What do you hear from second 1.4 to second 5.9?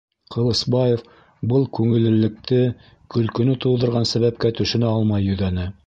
был күңеллелекте, көлкөнө тыуҙырған сәбәпкә төшөнә алмай йөҙәне.